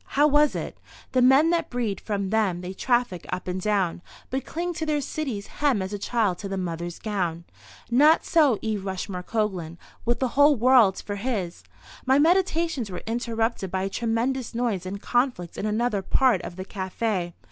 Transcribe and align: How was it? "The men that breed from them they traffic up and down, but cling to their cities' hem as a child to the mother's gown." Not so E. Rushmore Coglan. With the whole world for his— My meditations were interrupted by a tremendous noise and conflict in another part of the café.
How 0.17 0.25
was 0.27 0.55
it? 0.55 0.79
"The 1.11 1.21
men 1.21 1.51
that 1.51 1.69
breed 1.69 2.01
from 2.01 2.31
them 2.31 2.61
they 2.61 2.73
traffic 2.73 3.27
up 3.29 3.47
and 3.47 3.61
down, 3.61 4.01
but 4.31 4.47
cling 4.47 4.73
to 4.73 4.85
their 4.87 4.99
cities' 4.99 5.45
hem 5.61 5.79
as 5.79 5.93
a 5.93 5.99
child 5.99 6.39
to 6.39 6.47
the 6.49 6.57
mother's 6.57 6.97
gown." 6.97 7.43
Not 7.91 8.25
so 8.25 8.57
E. 8.63 8.77
Rushmore 8.77 9.21
Coglan. 9.21 9.77
With 10.03 10.17
the 10.19 10.29
whole 10.29 10.55
world 10.55 10.99
for 11.05 11.17
his— 11.17 11.61
My 12.03 12.17
meditations 12.17 12.89
were 12.89 13.03
interrupted 13.05 13.69
by 13.69 13.83
a 13.83 13.89
tremendous 13.89 14.55
noise 14.55 14.87
and 14.87 14.99
conflict 14.99 15.55
in 15.55 15.67
another 15.67 16.01
part 16.01 16.41
of 16.41 16.55
the 16.55 16.65
café. 16.65 17.33